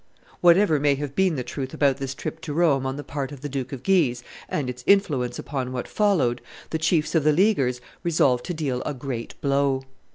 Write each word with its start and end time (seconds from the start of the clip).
pp. 0.01 0.13
1 0.41 0.53
7.] 0.55 0.59
Whatever 0.59 0.79
may 0.79 0.95
have 0.95 1.15
been 1.15 1.35
the 1.35 1.43
truth 1.43 1.75
about 1.75 1.97
this 1.97 2.15
trip 2.15 2.41
to 2.41 2.53
Rome 2.55 2.87
on 2.87 2.95
the 2.97 3.03
part 3.03 3.31
of 3.31 3.41
the 3.41 3.47
Duke 3.47 3.71
of 3.71 3.83
Guise, 3.83 4.23
and 4.49 4.67
its 4.67 4.83
influence 4.87 5.37
upon 5.37 5.71
what 5.71 5.87
followed, 5.87 6.41
the 6.71 6.79
chiefs 6.79 7.13
of 7.13 7.23
the 7.23 7.31
Leaguers 7.31 7.81
resolved 8.01 8.43
to 8.47 8.53
deal 8.55 8.81
a 8.83 8.95
great 8.95 9.39
blow. 9.41 9.83